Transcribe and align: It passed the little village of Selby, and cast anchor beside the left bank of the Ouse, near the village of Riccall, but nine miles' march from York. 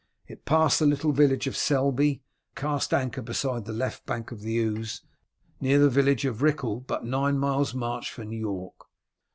It 0.25 0.45
passed 0.45 0.79
the 0.79 0.87
little 0.87 1.11
village 1.11 1.45
of 1.45 1.55
Selby, 1.55 2.11
and 2.13 2.55
cast 2.55 2.91
anchor 2.91 3.21
beside 3.21 3.65
the 3.65 3.71
left 3.71 4.03
bank 4.07 4.31
of 4.31 4.41
the 4.41 4.59
Ouse, 4.67 5.01
near 5.59 5.77
the 5.77 5.91
village 5.91 6.25
of 6.25 6.41
Riccall, 6.41 6.79
but 6.87 7.05
nine 7.05 7.37
miles' 7.37 7.75
march 7.75 8.11
from 8.11 8.33
York. 8.33 8.87